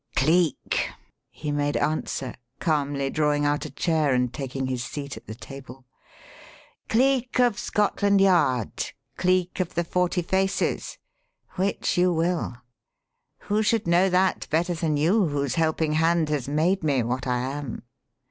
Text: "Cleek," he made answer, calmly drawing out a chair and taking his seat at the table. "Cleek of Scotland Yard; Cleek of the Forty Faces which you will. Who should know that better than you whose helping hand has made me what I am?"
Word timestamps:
"Cleek," 0.15 0.89
he 1.29 1.51
made 1.51 1.77
answer, 1.77 2.33
calmly 2.59 3.11
drawing 3.11 3.45
out 3.45 3.65
a 3.65 3.69
chair 3.69 4.15
and 4.15 4.33
taking 4.33 4.65
his 4.65 4.83
seat 4.83 5.15
at 5.15 5.27
the 5.27 5.35
table. 5.35 5.85
"Cleek 6.89 7.39
of 7.39 7.59
Scotland 7.59 8.19
Yard; 8.19 8.93
Cleek 9.17 9.59
of 9.59 9.75
the 9.75 9.83
Forty 9.83 10.23
Faces 10.23 10.97
which 11.51 11.99
you 11.99 12.11
will. 12.11 12.57
Who 13.41 13.61
should 13.61 13.85
know 13.85 14.09
that 14.09 14.47
better 14.49 14.73
than 14.73 14.97
you 14.97 15.27
whose 15.27 15.53
helping 15.53 15.93
hand 15.93 16.29
has 16.29 16.47
made 16.49 16.83
me 16.83 17.03
what 17.03 17.27
I 17.27 17.37
am?" 17.37 17.83